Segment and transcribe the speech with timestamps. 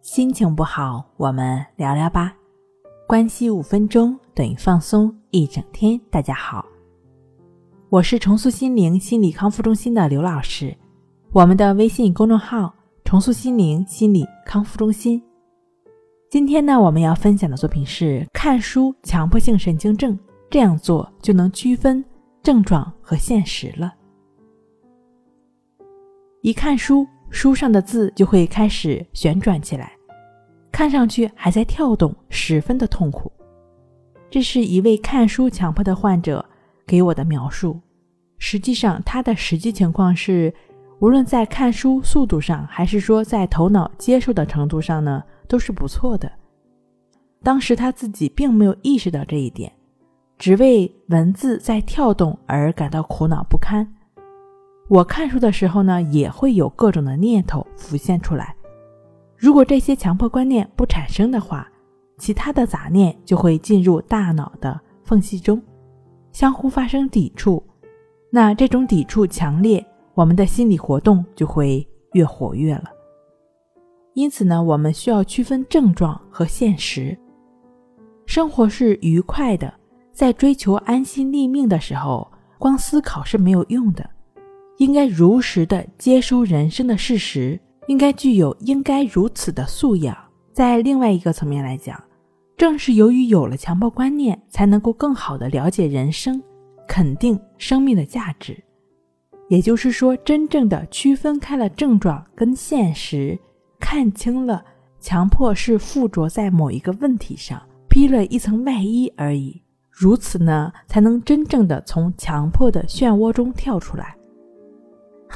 [0.00, 2.32] 心情不好，我们聊聊吧。
[3.06, 6.00] 关系五分钟等于放松一整天。
[6.08, 6.64] 大家好，
[7.88, 10.74] 我是重塑心灵心理康复中心的刘老师。
[11.32, 12.72] 我们的微信公众号
[13.04, 15.20] “重塑心灵心理康复中心”。
[16.30, 20.16] 今天呢，我们要分享的作品是看书强迫性神经症，
[20.48, 22.04] 这样做就能区分
[22.40, 23.92] 症状和现实了。
[26.42, 29.92] 一看书，书上的字就会开始旋转起来。
[30.70, 33.32] 看上去还在跳动，十分的痛苦。
[34.30, 36.44] 这是一位看书强迫的患者
[36.86, 37.80] 给我的描述。
[38.38, 40.52] 实际上，他的实际情况是，
[41.00, 46.30] 无论在看书速度上，还是说在头脑接受的程度上呢，都是不错的。
[47.42, 49.72] 当时他自己并没有意识到这一点，
[50.38, 53.94] 只为文字在跳动而感到苦恼不堪。
[54.88, 58.56] 我看书的时候呢，也会有各种的念头浮现出来。
[59.36, 61.68] 如果这些强迫观念不产生的话，
[62.16, 65.62] 其他的杂念就会进入大脑的缝隙中，
[66.32, 67.62] 相互发生抵触。
[68.30, 72.84] 那这种抵触强烈，我们的心理活动就会越活跃了。
[74.14, 77.16] 因此呢，我们需要区分症状和现实。
[78.24, 79.72] 生活是愉快的，
[80.12, 82.26] 在追求安心立命的时候，
[82.58, 84.08] 光思考是没有用的，
[84.78, 87.60] 应该如实的接收人生的事实。
[87.88, 90.14] 应该具有应该如此的素养。
[90.52, 91.98] 在另外一个层面来讲，
[92.54, 96.42] 正是由于有了强迫观念，才能够更好的了解人生，
[96.86, 98.62] 肯定生命的价值。
[99.48, 103.38] 也就是说，真正的区分开了症状跟现实，
[103.80, 104.62] 看清了
[105.00, 109.62] 强迫是附着在某一个问题上，披了一层外衣而已。
[109.90, 114.14] 如此呢，才能真正的从强迫的漩涡中跳出来。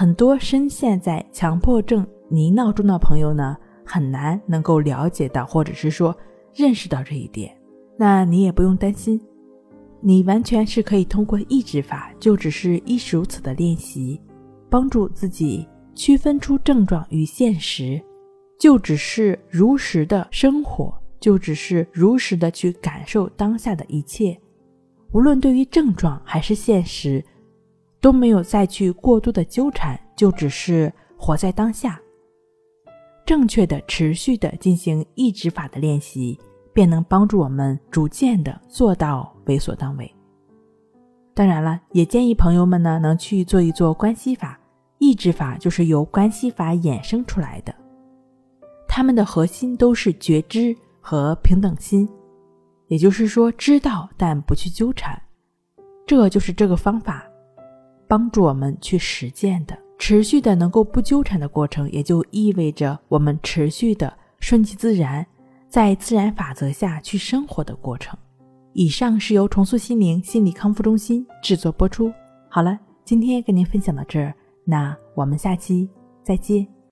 [0.00, 2.06] 很多深陷在强迫症。
[2.30, 6.16] 泥淖中的朋友呢，很难能够了解到，或者是说
[6.54, 7.54] 认识到这一点。
[7.98, 9.20] 那你也不用担心，
[10.00, 14.18] 你完全是可以通过抑制法，就只是一时如此的练习，
[14.70, 18.00] 帮助自己区分出症状与现实，
[18.58, 24.34] 就只是如实的生活，就只是如实的去感受当下的一切。
[25.12, 27.22] 无论对于症状还是现实，
[28.00, 32.00] 都没有再去过多的纠缠，就只是活在当下。
[33.26, 36.38] 正确的、持续的进行抑制法的练习，
[36.72, 40.12] 便能帮助我们逐渐的做到为所当为。
[41.34, 44.58] 当然了，也建议朋友们呢能去做一做关系法。
[45.02, 47.74] 抑制法就是由关系法衍生出来的，
[48.86, 52.06] 它们的核心都是觉知和平等心，
[52.88, 55.18] 也就是说知道但不去纠缠。
[56.06, 57.24] 这就是这个方法
[58.10, 59.78] 帮助我们去实践的。
[59.96, 65.24] 持续的能够不纠缠的过程，也就意味着我们持续的顺其自然，
[65.68, 68.18] 在自然法则下去生活的过程。
[68.72, 72.12] 以上是由重塑心灵心理康复中心制作播出。
[72.48, 74.34] 好了，今天跟您分享到这儿，
[74.64, 75.88] 那我们下期
[76.24, 76.79] 再见。